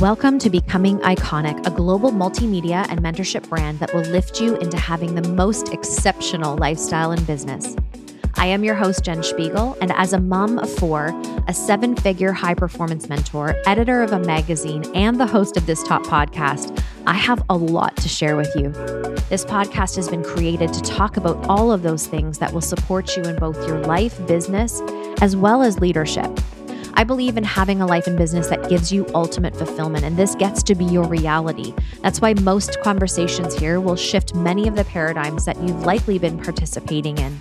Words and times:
Welcome 0.00 0.38
to 0.38 0.48
Becoming 0.48 0.98
Iconic, 1.00 1.66
a 1.66 1.70
global 1.70 2.10
multimedia 2.10 2.86
and 2.88 3.02
mentorship 3.02 3.46
brand 3.50 3.80
that 3.80 3.92
will 3.92 4.00
lift 4.00 4.40
you 4.40 4.56
into 4.56 4.78
having 4.78 5.14
the 5.14 5.28
most 5.28 5.74
exceptional 5.74 6.56
lifestyle 6.56 7.12
in 7.12 7.22
business. 7.24 7.76
I 8.36 8.46
am 8.46 8.64
your 8.64 8.74
host, 8.74 9.04
Jen 9.04 9.22
Spiegel, 9.22 9.76
and 9.82 9.92
as 9.92 10.14
a 10.14 10.18
mom 10.18 10.58
of 10.58 10.70
four, 10.76 11.08
a 11.48 11.52
seven 11.52 11.94
figure 11.96 12.32
high 12.32 12.54
performance 12.54 13.10
mentor, 13.10 13.54
editor 13.66 14.02
of 14.02 14.12
a 14.12 14.20
magazine, 14.20 14.84
and 14.94 15.20
the 15.20 15.26
host 15.26 15.58
of 15.58 15.66
this 15.66 15.82
top 15.82 16.02
podcast, 16.04 16.82
I 17.06 17.12
have 17.12 17.44
a 17.50 17.56
lot 17.58 17.94
to 17.98 18.08
share 18.08 18.36
with 18.36 18.50
you. 18.56 18.70
This 19.28 19.44
podcast 19.44 19.96
has 19.96 20.08
been 20.08 20.24
created 20.24 20.72
to 20.72 20.80
talk 20.80 21.18
about 21.18 21.46
all 21.46 21.70
of 21.72 21.82
those 21.82 22.06
things 22.06 22.38
that 22.38 22.54
will 22.54 22.62
support 22.62 23.18
you 23.18 23.24
in 23.24 23.36
both 23.36 23.68
your 23.68 23.80
life, 23.80 24.26
business, 24.26 24.80
as 25.20 25.36
well 25.36 25.60
as 25.60 25.78
leadership. 25.78 26.40
I 26.94 27.04
believe 27.04 27.36
in 27.36 27.44
having 27.44 27.80
a 27.80 27.86
life 27.86 28.06
and 28.06 28.16
business 28.16 28.48
that 28.48 28.68
gives 28.68 28.92
you 28.92 29.06
ultimate 29.14 29.56
fulfillment, 29.56 30.04
and 30.04 30.16
this 30.16 30.34
gets 30.34 30.62
to 30.64 30.74
be 30.74 30.84
your 30.84 31.06
reality. 31.06 31.74
That's 32.02 32.20
why 32.20 32.34
most 32.34 32.80
conversations 32.82 33.54
here 33.54 33.80
will 33.80 33.96
shift 33.96 34.34
many 34.34 34.68
of 34.68 34.76
the 34.76 34.84
paradigms 34.84 35.44
that 35.44 35.60
you've 35.60 35.84
likely 35.84 36.18
been 36.18 36.38
participating 36.38 37.18
in. 37.18 37.40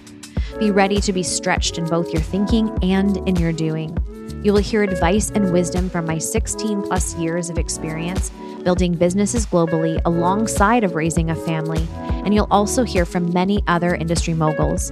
Be 0.60 0.72
ready 0.72 1.00
to 1.02 1.14
be 1.14 1.24
stretched 1.24 1.78
in 1.78 1.86
both 1.86 2.12
your 2.12 2.22
thinking 2.22 2.78
and 2.84 3.18
in 3.28 3.36
your 3.36 3.54
doing. 3.54 3.98
You 4.44 4.54
will 4.54 4.62
hear 4.62 4.84
advice 4.84 5.32
and 5.32 5.52
wisdom 5.52 5.90
from 5.90 6.06
my 6.06 6.18
16 6.18 6.84
plus 6.84 7.16
years 7.16 7.50
of 7.50 7.58
experience 7.58 8.32
building 8.64 8.94
businesses 8.94 9.46
globally 9.46 10.02
alongside 10.06 10.84
of 10.84 10.96
raising 10.96 11.30
a 11.30 11.36
family, 11.36 11.88
and 12.30 12.36
you'll 12.36 12.48
also 12.52 12.84
hear 12.84 13.06
from 13.06 13.34
many 13.34 13.64
other 13.66 13.96
industry 13.96 14.36
moguls. 14.36 14.92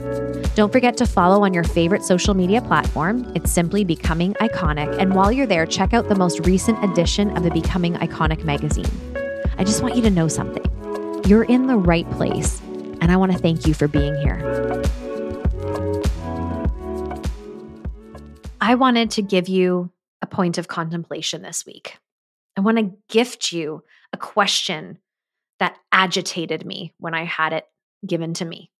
Don't 0.55 0.71
forget 0.71 0.97
to 0.97 1.05
follow 1.05 1.43
on 1.43 1.53
your 1.53 1.63
favorite 1.63 2.03
social 2.03 2.33
media 2.33 2.63
platform. 2.63 3.31
It's 3.35 3.51
simply 3.51 3.83
Becoming 3.83 4.33
Iconic, 4.41 4.97
and 4.97 5.13
while 5.13 5.31
you're 5.31 5.45
there, 5.45 5.67
check 5.67 5.93
out 5.93 6.09
the 6.09 6.15
most 6.15 6.47
recent 6.47 6.83
edition 6.83 7.37
of 7.37 7.43
the 7.43 7.51
Becoming 7.51 7.93
Iconic 7.93 8.43
magazine. 8.43 8.89
I 9.59 9.63
just 9.63 9.83
want 9.83 9.95
you 9.95 10.01
to 10.01 10.09
know 10.09 10.27
something. 10.27 10.65
You're 11.27 11.43
in 11.43 11.67
the 11.67 11.77
right 11.77 12.09
place, 12.09 12.59
and 13.01 13.11
I 13.11 13.17
want 13.17 13.33
to 13.33 13.37
thank 13.37 13.67
you 13.67 13.75
for 13.75 13.87
being 13.87 14.15
here. 14.15 14.83
I 18.59 18.73
wanted 18.73 19.11
to 19.11 19.21
give 19.21 19.47
you 19.47 19.91
a 20.23 20.25
point 20.25 20.57
of 20.57 20.67
contemplation 20.67 21.43
this 21.43 21.67
week. 21.67 21.99
I 22.57 22.61
want 22.61 22.79
to 22.79 22.93
gift 23.09 23.51
you 23.51 23.83
a 24.11 24.17
question 24.17 24.97
that 25.59 25.77
agitated 25.91 26.65
me 26.65 26.93
when 26.97 27.13
I 27.13 27.23
had 27.25 27.53
it 27.53 27.65
given 28.05 28.33
to 28.35 28.45
me. 28.45 28.71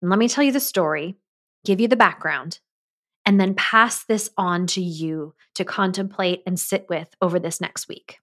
And 0.00 0.10
let 0.10 0.18
me 0.18 0.28
tell 0.28 0.44
you 0.44 0.52
the 0.52 0.60
story, 0.60 1.16
give 1.64 1.80
you 1.80 1.88
the 1.88 1.96
background, 1.96 2.60
and 3.26 3.40
then 3.40 3.54
pass 3.54 4.04
this 4.04 4.30
on 4.36 4.66
to 4.68 4.80
you 4.80 5.34
to 5.54 5.64
contemplate 5.64 6.42
and 6.46 6.58
sit 6.58 6.86
with 6.88 7.08
over 7.20 7.38
this 7.38 7.60
next 7.60 7.88
week. 7.88 8.18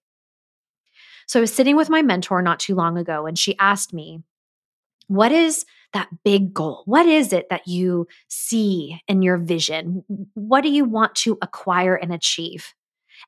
So 1.26 1.38
I 1.38 1.42
was 1.42 1.52
sitting 1.52 1.76
with 1.76 1.90
my 1.90 2.02
mentor 2.02 2.40
not 2.40 2.60
too 2.60 2.74
long 2.74 2.96
ago, 2.96 3.26
and 3.26 3.38
she 3.38 3.58
asked 3.58 3.92
me, 3.92 4.22
What 5.08 5.32
is 5.32 5.64
that 5.92 6.08
big 6.24 6.54
goal? 6.54 6.82
What 6.86 7.06
is 7.06 7.32
it 7.32 7.48
that 7.50 7.66
you 7.66 8.06
see 8.28 9.00
in 9.08 9.22
your 9.22 9.36
vision? 9.36 10.04
What 10.34 10.62
do 10.62 10.70
you 10.70 10.84
want 10.84 11.14
to 11.16 11.38
acquire 11.42 11.94
and 11.94 12.12
achieve? 12.12 12.74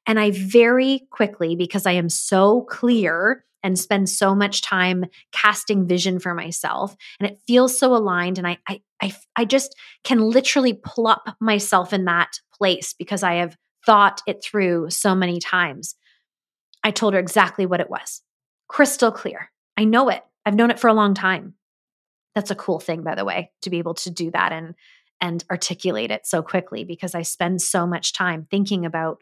And 0.06 0.18
I 0.18 0.30
very 0.30 1.06
quickly, 1.10 1.56
because 1.56 1.86
I 1.86 1.92
am 1.92 2.08
so 2.08 2.62
clear 2.62 3.44
and 3.62 3.78
spend 3.78 4.08
so 4.08 4.34
much 4.34 4.62
time 4.62 5.06
casting 5.32 5.86
vision 5.86 6.18
for 6.18 6.34
myself, 6.34 6.96
and 7.20 7.30
it 7.30 7.38
feels 7.46 7.78
so 7.78 7.94
aligned, 7.94 8.38
and 8.38 8.46
I, 8.46 8.58
I, 8.68 8.80
I, 9.02 9.14
I 9.36 9.44
just 9.44 9.74
can 10.04 10.20
literally 10.20 10.74
plop 10.74 11.36
myself 11.40 11.92
in 11.92 12.04
that 12.06 12.40
place 12.52 12.94
because 12.98 13.22
I 13.22 13.34
have 13.34 13.56
thought 13.86 14.20
it 14.26 14.42
through 14.42 14.90
so 14.90 15.14
many 15.14 15.38
times. 15.40 15.94
I 16.84 16.90
told 16.90 17.14
her 17.14 17.20
exactly 17.20 17.66
what 17.66 17.80
it 17.80 17.90
was, 17.90 18.22
crystal 18.68 19.12
clear. 19.12 19.50
I 19.76 19.84
know 19.84 20.08
it. 20.08 20.22
I've 20.44 20.54
known 20.54 20.70
it 20.70 20.80
for 20.80 20.88
a 20.88 20.94
long 20.94 21.14
time. 21.14 21.54
That's 22.34 22.50
a 22.50 22.56
cool 22.56 22.80
thing, 22.80 23.02
by 23.02 23.14
the 23.14 23.24
way, 23.24 23.50
to 23.62 23.70
be 23.70 23.78
able 23.78 23.94
to 23.94 24.10
do 24.10 24.30
that 24.30 24.52
and 24.52 24.74
and 25.20 25.44
articulate 25.50 26.10
it 26.10 26.26
so 26.26 26.42
quickly 26.42 26.84
because 26.84 27.14
I 27.14 27.22
spend 27.22 27.60
so 27.60 27.86
much 27.86 28.12
time 28.12 28.46
thinking 28.50 28.86
about 28.86 29.20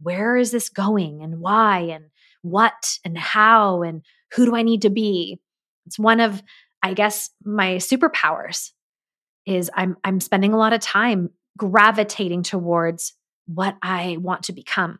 where 0.00 0.36
is 0.36 0.50
this 0.50 0.68
going 0.68 1.22
and 1.22 1.40
why 1.40 1.80
and 1.80 2.06
what 2.50 2.98
and 3.04 3.16
how 3.18 3.82
and 3.82 4.02
who 4.32 4.46
do 4.46 4.54
I 4.54 4.62
need 4.62 4.82
to 4.82 4.90
be? 4.90 5.38
It's 5.86 5.98
one 5.98 6.20
of, 6.20 6.42
I 6.82 6.94
guess, 6.94 7.30
my 7.44 7.76
superpowers 7.76 8.70
is 9.46 9.70
I'm 9.74 9.96
I'm 10.04 10.20
spending 10.20 10.52
a 10.52 10.58
lot 10.58 10.72
of 10.72 10.80
time 10.80 11.30
gravitating 11.56 12.42
towards 12.42 13.14
what 13.46 13.76
I 13.82 14.16
want 14.20 14.44
to 14.44 14.52
become. 14.52 14.98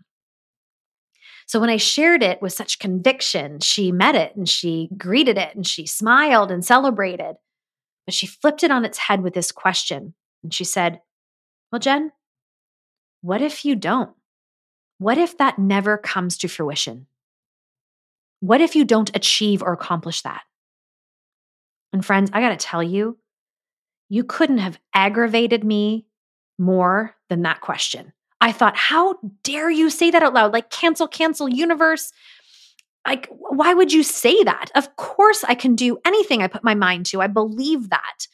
So 1.47 1.61
when 1.61 1.71
I 1.71 1.77
shared 1.77 2.23
it 2.23 2.43
with 2.43 2.53
such 2.53 2.81
conviction, 2.81 3.61
she 3.61 3.93
met 3.93 4.17
it 4.17 4.35
and 4.35 4.49
she 4.49 4.89
greeted 4.97 5.39
it 5.39 5.55
and 5.55 5.67
she 5.67 5.87
smiled 5.87 6.51
and 6.51 6.65
celebrated. 6.65 7.37
But 8.05 8.15
she 8.15 8.27
flipped 8.27 8.63
it 8.63 8.71
on 8.71 8.85
its 8.85 8.99
head 8.99 9.23
with 9.23 9.35
this 9.35 9.53
question. 9.53 10.15
And 10.43 10.53
she 10.53 10.65
said, 10.65 11.01
Well, 11.71 11.81
Jen, 11.81 12.13
what 13.21 13.43
if 13.43 13.65
you 13.65 13.77
don't? 13.77 14.11
What 14.99 15.19
if 15.19 15.39
that 15.39 15.59
never 15.59 15.99
comes 15.99 16.39
to 16.39 16.49
fruition? 16.49 17.07
What 18.47 18.61
if 18.61 18.77
you 18.77 18.85
don't 18.85 19.11
achieve 19.13 19.61
or 19.61 19.73
accomplish 19.73 20.23
that? 20.23 20.43
And 21.93 22.07
friends, 22.07 22.31
I 22.33 22.41
got 22.41 22.51
to 22.51 22.57
tell 22.57 22.81
you, 22.81 23.19
you 24.09 24.23
couldn't 24.23 24.59
have 24.59 24.79
aggravated 24.95 25.65
me 25.65 26.07
more 26.57 27.17
than 27.29 27.43
that 27.43 27.61
question. 27.61 28.13
I 28.41 28.53
thought, 28.53 28.77
how 28.77 29.17
dare 29.43 29.69
you 29.69 29.91
say 29.91 30.13
that 30.13 30.23
out 30.23 30.33
loud? 30.33 30.53
Like, 30.53 30.71
cancel, 30.71 31.09
cancel, 31.09 31.49
universe. 31.49 32.13
Like, 33.05 33.29
why 33.31 33.75
would 33.75 33.93
you 33.93 34.05
say 34.05 34.45
that? 34.45 34.71
Of 34.77 34.95
course, 34.95 35.43
I 35.49 35.57
can 35.57 35.75
do 35.75 35.99
anything 36.05 36.41
I 36.41 36.47
put 36.47 36.63
my 36.63 36.77
mind 36.77 37.07
to. 37.07 37.21
I 37.21 37.27
believe 37.27 37.91
that. 37.91 38.29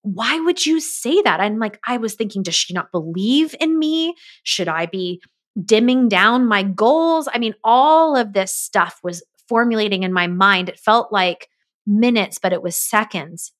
Why 0.00 0.40
would 0.40 0.64
you 0.64 0.80
say 0.80 1.20
that? 1.22 1.40
I'm 1.40 1.58
like, 1.58 1.78
I 1.86 1.98
was 1.98 2.14
thinking, 2.14 2.42
does 2.42 2.54
she 2.54 2.72
not 2.72 2.90
believe 2.90 3.54
in 3.60 3.78
me? 3.78 4.14
Should 4.44 4.68
I 4.68 4.86
be 4.86 5.20
dimming 5.64 6.08
down 6.08 6.46
my 6.46 6.62
goals. 6.62 7.28
I 7.32 7.38
mean, 7.38 7.54
all 7.62 8.16
of 8.16 8.32
this 8.32 8.54
stuff 8.54 8.98
was 9.02 9.22
formulating 9.48 10.02
in 10.02 10.12
my 10.12 10.26
mind. 10.26 10.68
It 10.68 10.78
felt 10.78 11.12
like 11.12 11.48
minutes, 11.86 12.38
but 12.40 12.52
it 12.52 12.62
was 12.62 12.76
seconds. 12.76 13.52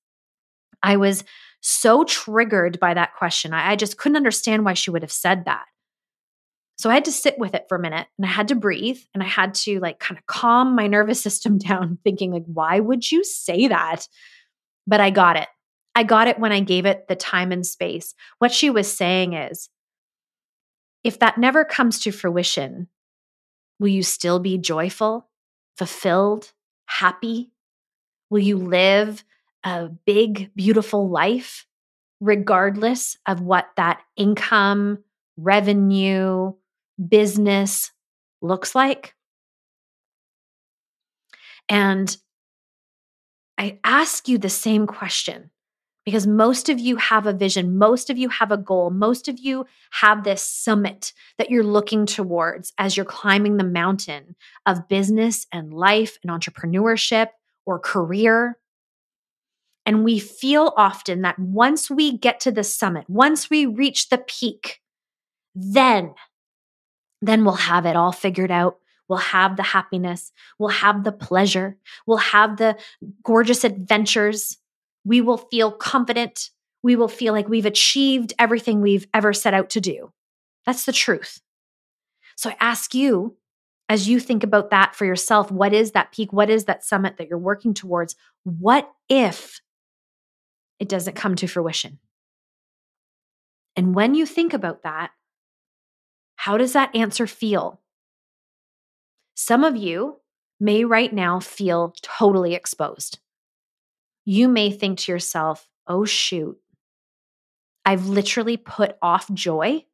I 0.82 0.97
was 0.97 1.25
so 1.60 2.04
triggered 2.04 2.81
by 2.81 2.94
that 2.94 3.15
question. 3.15 3.53
I, 3.53 3.72
I, 3.72 3.76
just 3.76 3.97
couldn't 3.97 4.16
understand 4.16 4.65
why 4.65 4.75
she 4.75 4.91
would 4.91 5.03
have 5.03 5.12
said 5.12 5.44
that. 5.44 5.65
So 6.76 6.91
I 6.91 6.94
had 6.94 7.04
to 7.04 7.12
sit 7.12 7.38
with 7.38 7.54
it 7.54 7.66
for 7.69 7.76
a 7.76 7.81
minute 7.81 8.09
and 8.19 8.26
I 8.26 8.31
had 8.31 8.48
to 8.48 8.56
breathe 8.56 8.98
and 9.15 9.22
I 9.22 9.26
had 9.26 9.54
to 9.54 9.78
like 9.78 10.00
kind 10.00 10.19
of 10.19 10.26
calm 10.26 10.75
my 10.75 10.88
nervous 10.88 11.20
system 11.22 11.59
down, 11.59 11.99
thinking, 12.03 12.32
like, 12.32 12.44
why 12.47 12.81
would 12.81 13.10
you 13.10 13.22
say 13.22 13.69
that? 13.69 14.09
But 14.87 15.00
I 15.00 15.10
got 15.10 15.37
it. 15.37 15.49
I 15.94 16.04
got 16.04 16.26
it 16.26 16.38
when 16.38 16.53
I 16.53 16.60
gave 16.60 16.87
it 16.87 17.06
the 17.06 17.16
time 17.16 17.53
and 17.53 17.66
space. 17.66 18.14
What 18.38 18.53
she 18.53 18.70
was 18.70 18.93
saying 18.93 19.34
is, 19.34 19.69
if 21.04 21.19
that 21.19 21.38
never 21.38 21.64
comes 21.64 22.00
to 22.00 22.12
fruition, 22.12 22.88
will 23.78 23.88
you 23.88 24.03
still 24.03 24.38
be 24.38 24.56
joyful, 24.56 25.28
fulfilled, 25.77 26.53
happy? 26.87 27.50
Will 28.31 28.41
you 28.41 28.56
live 28.56 29.25
a 29.65 29.88
big, 29.88 30.50
beautiful 30.55 31.09
life, 31.09 31.66
regardless 32.21 33.16
of 33.27 33.41
what 33.41 33.69
that 33.77 34.03
income, 34.16 34.99
revenue, 35.37 36.53
business 37.09 37.91
looks 38.41 38.75
like? 38.75 39.15
And 41.69 42.16
I 43.59 43.78
ask 43.84 44.28
you 44.28 44.38
the 44.38 44.49
same 44.49 44.87
question 44.87 45.50
because 46.04 46.26
most 46.26 46.68
of 46.68 46.80
you 46.80 46.96
have 46.96 47.26
a 47.26 47.32
vision, 47.32 47.78
most 47.78 48.10
of 48.10 48.18
you 48.18 48.28
have 48.28 48.50
a 48.50 48.56
goal, 48.56 48.90
most 48.90 49.28
of 49.28 49.38
you 49.38 49.66
have 49.90 50.24
this 50.24 50.42
summit 50.42 51.12
that 51.38 51.50
you're 51.50 51.62
looking 51.62 52.06
towards 52.06 52.72
as 52.78 52.96
you're 52.96 53.06
climbing 53.06 53.56
the 53.56 53.64
mountain 53.64 54.34
of 54.66 54.88
business 54.88 55.46
and 55.52 55.72
life 55.72 56.19
and 56.22 56.32
entrepreneurship 56.32 57.28
or 57.66 57.78
career. 57.78 58.58
And 59.87 60.04
we 60.04 60.19
feel 60.19 60.72
often 60.76 61.22
that 61.22 61.38
once 61.38 61.90
we 61.90 62.16
get 62.16 62.40
to 62.40 62.52
the 62.52 62.64
summit, 62.64 63.05
once 63.08 63.50
we 63.50 63.66
reach 63.66 64.08
the 64.08 64.19
peak, 64.19 64.81
then, 65.55 66.14
then 67.20 67.44
we'll 67.44 67.55
have 67.55 67.87
it 67.87 67.96
all 67.96 68.12
figured 68.12 68.50
out. 68.50 68.78
We'll 69.08 69.19
have 69.19 69.56
the 69.56 69.62
happiness. 69.62 70.32
We'll 70.58 70.70
have 70.70 71.05
the 71.05 71.12
pleasure. 71.12 71.76
We'll 72.06 72.19
have 72.19 72.56
the 72.56 72.78
gorgeous 73.25 73.64
adventures 73.64 74.56
we 75.04 75.20
will 75.20 75.38
feel 75.38 75.72
confident. 75.72 76.50
We 76.82 76.96
will 76.96 77.08
feel 77.08 77.32
like 77.32 77.49
we've 77.49 77.66
achieved 77.66 78.34
everything 78.38 78.81
we've 78.81 79.06
ever 79.14 79.32
set 79.32 79.54
out 79.54 79.70
to 79.70 79.81
do. 79.81 80.12
That's 80.66 80.84
the 80.84 80.93
truth. 80.93 81.40
So 82.37 82.50
I 82.50 82.56
ask 82.60 82.94
you, 82.94 83.37
as 83.88 84.08
you 84.08 84.20
think 84.20 84.43
about 84.43 84.70
that 84.70 84.94
for 84.94 85.04
yourself, 85.04 85.50
what 85.50 85.72
is 85.75 85.93
that 85.93 86.12
peak? 86.12 86.32
What 86.32 86.50
is 86.50 86.64
that 86.64 86.84
summit 86.84 87.16
that 87.19 87.28
you're 87.28 87.38
working 87.38 87.75
towards? 87.75 88.16
What 88.44 88.90
if 89.08 89.60
it 90.78 90.88
doesn't 90.88 91.14
come 91.14 91.34
to 91.37 91.46
fruition? 91.46 91.98
And 93.76 93.94
when 93.94 94.14
you 94.14 94.26
think 94.26 94.52
about 94.52 94.82
that, 94.82 95.10
how 96.37 96.56
does 96.56 96.72
that 96.72 96.94
answer 96.94 97.26
feel? 97.26 97.81
Some 99.34 99.64
of 99.64 99.76
you 99.76 100.20
may 100.58 100.84
right 100.84 101.12
now 101.12 101.40
feel 101.40 101.94
totally 102.02 102.55
exposed. 102.55 103.19
You 104.24 104.48
may 104.48 104.70
think 104.70 105.00
to 105.00 105.12
yourself, 105.12 105.69
oh, 105.86 106.04
shoot, 106.04 106.58
I've 107.84 108.06
literally 108.06 108.56
put 108.56 108.96
off 109.02 109.32
joy 109.32 109.84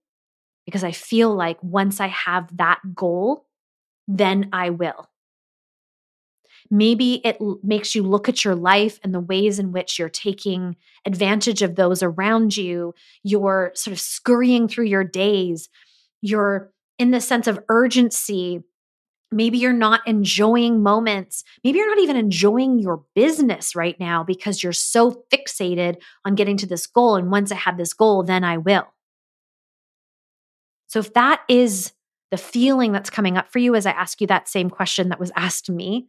because 0.67 0.85
I 0.85 0.93
feel 0.93 1.35
like 1.35 1.63
once 1.63 2.01
I 2.01 2.09
have 2.09 2.55
that 2.59 2.81
goal, 2.95 3.47
then 4.07 4.51
I 4.53 4.71
will. 4.71 5.09
Maybe 6.71 7.23
it 7.25 7.39
l- 7.41 7.59
makes 7.63 7.95
you 7.95 8.03
look 8.03 8.29
at 8.29 8.45
your 8.45 8.55
life 8.55 8.99
and 9.03 9.15
the 9.15 9.21
ways 9.21 9.59
in 9.59 9.73
which 9.73 9.99
you're 9.99 10.09
taking 10.11 10.77
advantage 11.07 11.63
of 11.63 11.77
those 11.77 12.03
around 12.03 12.57
you. 12.57 12.95
You're 13.23 13.73
sort 13.75 13.93
of 13.93 14.01
scurrying 14.01 14.69
through 14.69 14.87
your 14.87 15.05
days. 15.05 15.71
You're 16.21 16.71
in 16.99 17.11
the 17.11 17.21
sense 17.21 17.47
of 17.47 17.61
urgency. 17.69 18.63
Maybe 19.31 19.59
you're 19.59 19.73
not 19.75 20.01
enjoying 20.07 20.83
moments. 20.83 21.45
Maybe 21.63 21.79
you're 21.79 21.95
not 21.95 22.03
even 22.03 22.17
enjoying 22.17 22.79
your 22.79 23.05
business 23.15 23.77
right 23.77 23.99
now 24.01 24.25
because 24.25 24.63
you're 24.63 24.73
so 24.73 25.25
fixated 25.31 25.97
on 26.25 26.35
getting 26.35 26.57
to 26.59 26.67
this 26.67 26.87
goal. 26.87 27.17
And 27.17 27.31
once 27.31 27.53
I 27.53 27.57
have 27.57 27.77
this 27.77 27.93
goal, 27.93 28.23
then 28.23 28.43
I 28.43 28.57
will. 28.57 28.87
So 30.87 30.99
if 30.99 31.13
that 31.13 31.43
is 31.49 31.93
the 32.31 32.39
feeling 32.39 32.93
that's 32.93 33.11
coming 33.11 33.37
up 33.37 33.53
for 33.53 33.59
you 33.59 33.75
as 33.75 33.85
I 33.85 33.91
ask 33.91 34.21
you 34.21 34.27
that 34.29 34.49
same 34.49 34.71
question 34.71 35.11
that 35.11 35.21
was 35.21 35.33
asked 35.37 35.69
me, 35.69 36.09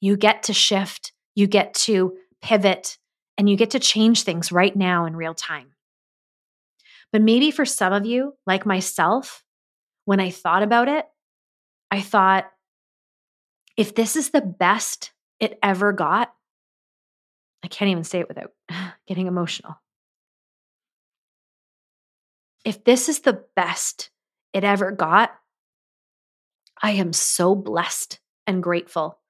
you 0.00 0.16
get 0.16 0.44
to 0.44 0.54
shift, 0.54 1.12
you 1.34 1.46
get 1.46 1.74
to 1.74 2.16
pivot, 2.40 2.96
and 3.36 3.48
you 3.48 3.56
get 3.56 3.70
to 3.70 3.78
change 3.78 4.22
things 4.22 4.50
right 4.50 4.74
now 4.74 5.04
in 5.04 5.16
real 5.16 5.34
time. 5.34 5.68
But 7.12 7.22
maybe 7.22 7.50
for 7.50 7.66
some 7.66 7.92
of 7.92 8.06
you, 8.06 8.34
like 8.46 8.64
myself, 8.64 9.44
when 10.04 10.20
I 10.20 10.30
thought 10.30 10.62
about 10.62 10.88
it, 10.88 11.06
I 11.90 12.00
thought, 12.00 12.50
if 13.76 13.94
this 13.94 14.16
is 14.16 14.30
the 14.30 14.40
best 14.40 15.12
it 15.38 15.58
ever 15.62 15.92
got, 15.92 16.32
I 17.62 17.68
can't 17.68 17.90
even 17.90 18.04
say 18.04 18.20
it 18.20 18.28
without 18.28 18.52
getting 19.06 19.26
emotional. 19.26 19.74
If 22.64 22.84
this 22.84 23.08
is 23.08 23.20
the 23.20 23.42
best 23.56 24.10
it 24.52 24.64
ever 24.64 24.90
got, 24.90 25.34
I 26.82 26.92
am 26.92 27.12
so 27.12 27.54
blessed 27.54 28.20
and 28.46 28.62
grateful 28.62 29.20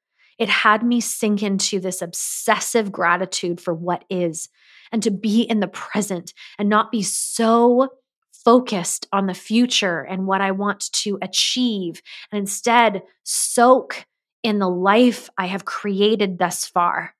it 0.41 0.49
had 0.49 0.83
me 0.83 1.03
sink 1.03 1.43
into 1.43 1.79
this 1.79 2.01
obsessive 2.01 2.91
gratitude 2.91 3.61
for 3.61 3.75
what 3.75 4.07
is 4.09 4.49
and 4.91 5.03
to 5.03 5.11
be 5.11 5.43
in 5.43 5.61
the 5.61 5.69
present 5.69 6.33
and 6.59 6.71
not 6.71 6.91
be 6.91 7.03
so 7.03 7.91
focused 8.45 9.07
on 9.13 9.27
the 9.27 9.35
future 9.35 10.01
and 10.01 10.27
what 10.27 10.41
I 10.41 10.51
want 10.51 10.93
to 10.93 11.19
achieve, 11.23 12.03
and 12.33 12.41
instead 12.41 13.03
soak 13.25 14.07
in 14.43 14.59
the 14.59 14.69
life 14.69 15.29
I 15.37 15.47
have 15.47 15.65
created 15.65 16.39
thus 16.39 16.65
far 16.65 17.15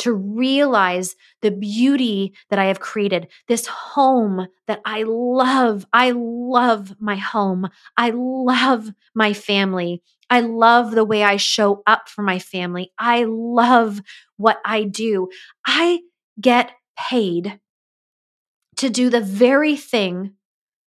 to 0.00 0.14
realize 0.14 1.14
the 1.42 1.50
beauty 1.50 2.32
that 2.48 2.58
I 2.58 2.66
have 2.66 2.80
created, 2.80 3.28
this 3.48 3.66
home 3.66 4.46
that 4.66 4.80
I 4.84 5.04
love. 5.06 5.86
I 5.92 6.12
love 6.16 6.94
my 6.98 7.16
home. 7.16 7.68
I 7.98 8.10
love 8.14 8.90
my 9.14 9.34
family. 9.34 10.02
I 10.30 10.40
love 10.40 10.92
the 10.92 11.04
way 11.04 11.22
I 11.22 11.36
show 11.36 11.82
up 11.86 12.08
for 12.08 12.22
my 12.22 12.38
family. 12.38 12.92
I 12.98 13.24
love 13.28 14.00
what 14.38 14.58
I 14.64 14.84
do. 14.84 15.28
I 15.66 16.00
get 16.40 16.70
paid 16.98 17.60
to 18.80 18.88
do 18.88 19.10
the 19.10 19.20
very 19.20 19.76
thing 19.76 20.32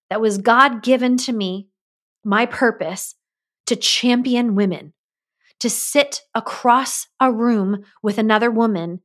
that 0.10 0.20
was 0.20 0.40
God 0.40 0.82
given 0.82 1.16
to 1.18 1.32
me, 1.32 1.68
my 2.24 2.48
purpose 2.48 3.14
to 3.68 3.76
champion 3.76 4.56
women 4.56 4.94
to 5.60 5.70
sit 5.70 6.22
across 6.34 7.06
a 7.20 7.32
room 7.32 7.84
with 8.02 8.18
another 8.18 8.50
woman 8.50 9.02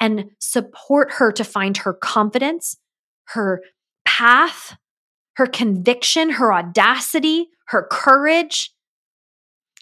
and 0.00 0.30
support 0.40 1.12
her 1.12 1.30
to 1.32 1.44
find 1.44 1.76
her 1.76 1.92
confidence, 1.92 2.78
her 3.26 3.60
path, 4.06 4.78
her 5.34 5.46
conviction, 5.46 6.30
her 6.30 6.50
audacity, 6.50 7.50
her 7.66 7.86
courage, 7.90 8.72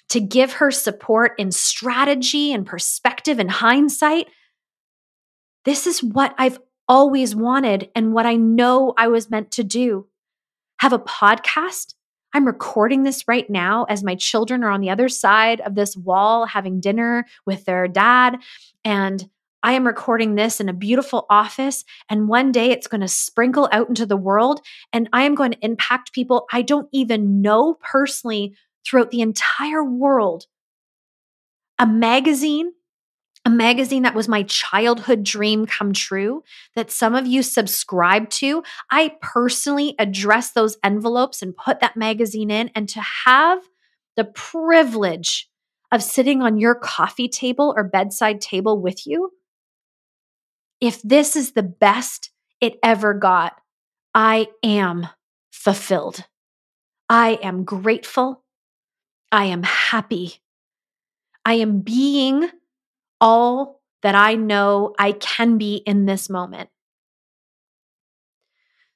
to 0.08 0.18
give 0.18 0.54
her 0.54 0.72
support 0.72 1.32
in 1.38 1.52
strategy 1.52 2.52
and 2.52 2.66
perspective 2.66 3.38
and 3.38 3.52
hindsight. 3.52 4.26
This 5.64 5.86
is 5.86 6.02
what 6.02 6.34
I've 6.38 6.58
always 6.88 7.36
wanted 7.36 7.90
and 7.94 8.12
what 8.12 8.26
I 8.26 8.36
know 8.36 8.94
I 8.96 9.08
was 9.08 9.30
meant 9.30 9.50
to 9.52 9.64
do. 9.64 10.06
Have 10.80 10.92
a 10.92 10.98
podcast 10.98 11.94
I'm 12.34 12.46
recording 12.46 13.04
this 13.04 13.26
right 13.26 13.48
now 13.48 13.84
as 13.84 14.04
my 14.04 14.14
children 14.14 14.62
are 14.62 14.70
on 14.70 14.80
the 14.80 14.90
other 14.90 15.08
side 15.08 15.60
of 15.62 15.74
this 15.74 15.96
wall 15.96 16.46
having 16.46 16.80
dinner 16.80 17.26
with 17.46 17.64
their 17.64 17.88
dad. 17.88 18.36
And 18.84 19.28
I 19.62 19.72
am 19.72 19.86
recording 19.86 20.34
this 20.34 20.60
in 20.60 20.68
a 20.68 20.74
beautiful 20.74 21.26
office. 21.30 21.84
And 22.08 22.28
one 22.28 22.52
day 22.52 22.70
it's 22.70 22.86
going 22.86 23.00
to 23.00 23.08
sprinkle 23.08 23.68
out 23.72 23.88
into 23.88 24.06
the 24.06 24.16
world. 24.16 24.60
And 24.92 25.08
I 25.12 25.22
am 25.22 25.34
going 25.34 25.52
to 25.52 25.64
impact 25.64 26.12
people 26.12 26.46
I 26.52 26.62
don't 26.62 26.88
even 26.92 27.40
know 27.40 27.78
personally 27.82 28.54
throughout 28.86 29.10
the 29.10 29.22
entire 29.22 29.82
world. 29.82 30.44
A 31.78 31.86
magazine 31.86 32.72
a 33.48 33.50
magazine 33.50 34.02
that 34.02 34.14
was 34.14 34.28
my 34.28 34.42
childhood 34.42 35.24
dream 35.24 35.64
come 35.64 35.94
true 35.94 36.42
that 36.76 36.90
some 36.90 37.14
of 37.14 37.26
you 37.26 37.42
subscribe 37.42 38.28
to. 38.28 38.62
I 38.90 39.12
personally 39.22 39.94
address 39.98 40.50
those 40.50 40.76
envelopes 40.84 41.40
and 41.40 41.56
put 41.56 41.80
that 41.80 41.96
magazine 41.96 42.50
in, 42.50 42.70
and 42.74 42.86
to 42.90 43.00
have 43.24 43.60
the 44.16 44.26
privilege 44.26 45.48
of 45.90 46.02
sitting 46.02 46.42
on 46.42 46.58
your 46.58 46.74
coffee 46.74 47.26
table 47.26 47.72
or 47.74 47.84
bedside 47.84 48.42
table 48.42 48.82
with 48.82 49.06
you. 49.06 49.30
If 50.82 51.00
this 51.00 51.34
is 51.34 51.52
the 51.52 51.62
best 51.62 52.30
it 52.60 52.74
ever 52.82 53.14
got, 53.14 53.54
I 54.14 54.48
am 54.62 55.08
fulfilled. 55.52 56.26
I 57.08 57.38
am 57.42 57.64
grateful. 57.64 58.44
I 59.32 59.46
am 59.46 59.62
happy. 59.62 60.34
I 61.46 61.54
am 61.54 61.80
being 61.80 62.50
all 63.20 63.80
that 64.02 64.14
I 64.14 64.34
know 64.34 64.94
I 64.98 65.12
can 65.12 65.58
be 65.58 65.76
in 65.76 66.06
this 66.06 66.30
moment. 66.30 66.70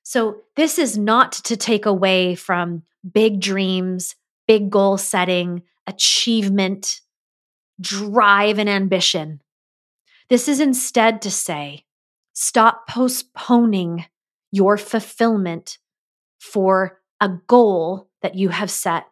So, 0.03 0.43
this 0.57 0.79
is 0.79 0.99
not 0.99 1.33
to 1.33 1.57
take 1.57 1.87
away 1.87 2.35
from 2.35 2.83
big 3.11 3.41
dreams, 3.41 4.17
big 4.47 4.71
goal 4.71 4.99
setting, 4.99 5.63
achievement, 5.87 7.01
drive, 7.81 8.58
and 8.58 8.69
ambition. 8.69 9.41
This 10.29 10.49
is 10.49 10.61
instead 10.61 11.23
to 11.23 11.31
say, 11.31 11.85
stop 12.32 12.89
postponing 12.89 14.06
your 14.51 14.77
fulfillment 14.77 15.79
for 16.39 17.01
a 17.20 17.29
goal 17.46 18.08
that 18.23 18.35
you 18.35 18.49
have 18.49 18.70
set. 18.70 19.06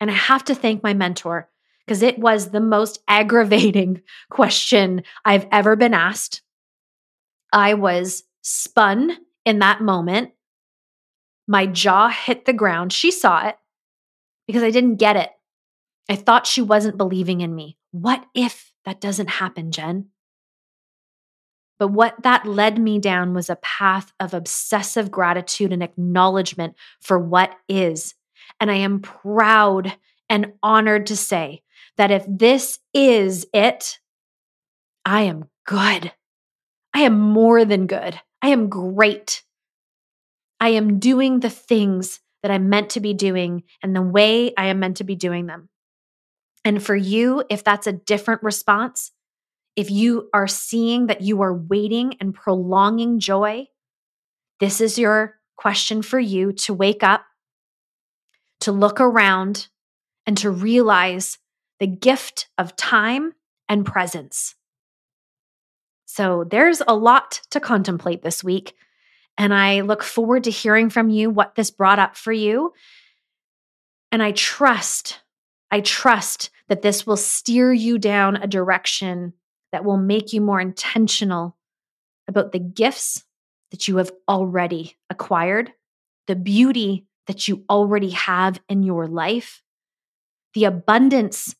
And 0.00 0.10
I 0.10 0.14
have 0.14 0.44
to 0.44 0.54
thank 0.54 0.82
my 0.82 0.94
mentor, 0.94 1.48
because 1.86 2.02
it 2.02 2.18
was 2.18 2.50
the 2.50 2.60
most 2.60 3.00
aggravating 3.06 4.02
question 4.30 5.02
I've 5.24 5.46
ever 5.52 5.76
been 5.76 5.94
asked. 5.94 6.42
I 7.52 7.74
was 7.74 8.24
spun 8.42 9.16
in 9.44 9.60
that 9.60 9.80
moment. 9.80 10.32
My 11.48 11.66
jaw 11.66 12.08
hit 12.08 12.44
the 12.44 12.52
ground. 12.52 12.92
She 12.92 13.10
saw 13.10 13.46
it 13.46 13.56
because 14.46 14.62
I 14.62 14.70
didn't 14.70 14.96
get 14.96 15.16
it. 15.16 15.30
I 16.08 16.16
thought 16.16 16.46
she 16.46 16.62
wasn't 16.62 16.98
believing 16.98 17.40
in 17.40 17.54
me. 17.54 17.78
What 17.92 18.24
if 18.34 18.72
that 18.84 19.00
doesn't 19.00 19.30
happen, 19.30 19.72
Jen? 19.72 20.06
But 21.78 21.88
what 21.88 22.22
that 22.22 22.46
led 22.46 22.78
me 22.78 22.98
down 22.98 23.34
was 23.34 23.50
a 23.50 23.56
path 23.56 24.12
of 24.18 24.32
obsessive 24.32 25.10
gratitude 25.10 25.72
and 25.72 25.82
acknowledgement 25.82 26.74
for 27.00 27.18
what 27.18 27.54
is. 27.68 28.14
And 28.60 28.70
I 28.70 28.76
am 28.76 29.00
proud 29.00 29.96
and 30.28 30.52
honored 30.62 31.06
to 31.06 31.16
say 31.16 31.62
that 31.96 32.10
if 32.10 32.24
this 32.28 32.78
is 32.94 33.46
it, 33.52 33.98
I 35.04 35.22
am 35.22 35.48
good. 35.66 36.12
I 36.94 37.00
am 37.00 37.18
more 37.18 37.64
than 37.64 37.86
good. 37.86 38.20
I 38.42 38.48
am 38.48 38.68
great. 38.68 39.42
I 40.60 40.70
am 40.70 40.98
doing 40.98 41.40
the 41.40 41.50
things 41.50 42.20
that 42.42 42.50
I'm 42.50 42.68
meant 42.68 42.90
to 42.90 43.00
be 43.00 43.14
doing 43.14 43.64
and 43.82 43.94
the 43.94 44.02
way 44.02 44.52
I 44.56 44.66
am 44.66 44.80
meant 44.80 44.98
to 44.98 45.04
be 45.04 45.16
doing 45.16 45.46
them. 45.46 45.68
And 46.64 46.82
for 46.82 46.96
you, 46.96 47.44
if 47.48 47.62
that's 47.62 47.86
a 47.86 47.92
different 47.92 48.42
response, 48.42 49.12
if 49.76 49.90
you 49.90 50.28
are 50.32 50.48
seeing 50.48 51.06
that 51.06 51.20
you 51.20 51.42
are 51.42 51.54
waiting 51.54 52.16
and 52.20 52.34
prolonging 52.34 53.20
joy, 53.20 53.68
this 54.58 54.80
is 54.80 54.98
your 54.98 55.36
question 55.56 56.02
for 56.02 56.18
you 56.18 56.52
to 56.52 56.74
wake 56.74 57.02
up, 57.02 57.24
to 58.60 58.72
look 58.72 59.00
around, 59.00 59.68
and 60.26 60.36
to 60.38 60.50
realize 60.50 61.38
the 61.80 61.86
gift 61.86 62.48
of 62.58 62.76
time 62.76 63.32
and 63.68 63.84
presence. 63.84 64.54
So 66.06 66.44
there's 66.44 66.82
a 66.86 66.94
lot 66.94 67.40
to 67.50 67.60
contemplate 67.60 68.22
this 68.22 68.42
week. 68.42 68.74
And 69.36 69.52
I 69.52 69.82
look 69.82 70.02
forward 70.02 70.44
to 70.44 70.50
hearing 70.50 70.88
from 70.88 71.10
you 71.10 71.28
what 71.28 71.54
this 71.54 71.70
brought 71.70 71.98
up 71.98 72.16
for 72.16 72.32
you. 72.32 72.72
And 74.10 74.22
I 74.22 74.32
trust 74.32 75.20
I 75.70 75.80
trust 75.80 76.50
that 76.68 76.82
this 76.82 77.06
will 77.06 77.16
steer 77.16 77.72
you 77.72 77.98
down 77.98 78.36
a 78.36 78.46
direction 78.46 79.32
that 79.72 79.84
will 79.84 79.96
make 79.96 80.32
you 80.32 80.40
more 80.40 80.60
intentional 80.60 81.56
about 82.28 82.52
the 82.52 82.58
gifts 82.58 83.24
that 83.70 83.88
you 83.88 83.96
have 83.96 84.12
already 84.28 84.96
acquired, 85.10 85.72
the 86.26 86.36
beauty 86.36 87.06
that 87.26 87.48
you 87.48 87.64
already 87.68 88.10
have 88.10 88.60
in 88.68 88.82
your 88.82 89.06
life, 89.06 89.62
the 90.54 90.64
abundance 90.64 91.54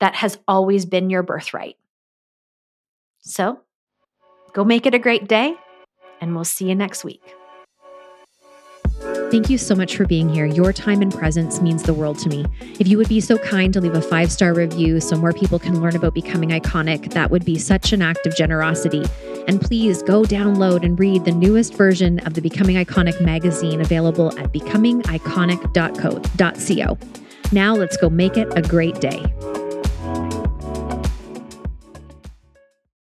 that 0.00 0.14
has 0.14 0.38
always 0.48 0.84
been 0.84 1.10
your 1.10 1.22
birthright. 1.22 1.76
So 3.20 3.60
go 4.52 4.64
make 4.64 4.86
it 4.86 4.94
a 4.94 4.98
great 4.98 5.28
day, 5.28 5.54
and 6.20 6.34
we'll 6.34 6.44
see 6.44 6.68
you 6.68 6.74
next 6.74 7.04
week. 7.04 7.22
Thank 9.30 9.48
you 9.48 9.58
so 9.58 9.76
much 9.76 9.96
for 9.96 10.04
being 10.06 10.28
here. 10.28 10.44
Your 10.44 10.72
time 10.72 11.02
and 11.02 11.14
presence 11.14 11.60
means 11.60 11.84
the 11.84 11.94
world 11.94 12.18
to 12.18 12.28
me. 12.28 12.44
If 12.80 12.88
you 12.88 12.98
would 12.98 13.08
be 13.08 13.20
so 13.20 13.38
kind 13.38 13.72
to 13.72 13.80
leave 13.80 13.94
a 13.94 14.02
five 14.02 14.32
star 14.32 14.52
review 14.52 15.00
so 15.00 15.16
more 15.16 15.32
people 15.32 15.60
can 15.60 15.80
learn 15.80 15.94
about 15.94 16.14
becoming 16.14 16.48
iconic, 16.48 17.12
that 17.12 17.30
would 17.30 17.44
be 17.44 17.56
such 17.56 17.92
an 17.92 18.02
act 18.02 18.26
of 18.26 18.34
generosity. 18.34 19.04
And 19.46 19.60
please 19.60 20.02
go 20.02 20.22
download 20.22 20.84
and 20.84 20.98
read 20.98 21.24
the 21.24 21.30
newest 21.30 21.74
version 21.74 22.18
of 22.26 22.34
the 22.34 22.40
Becoming 22.40 22.74
Iconic 22.74 23.20
magazine 23.20 23.80
available 23.80 24.36
at 24.36 24.52
becomingiconic.co. 24.52 26.98
Now 27.52 27.74
let's 27.74 27.96
go 27.96 28.10
make 28.10 28.36
it 28.36 28.48
a 28.56 28.62
great 28.62 29.00
day. 29.00 29.24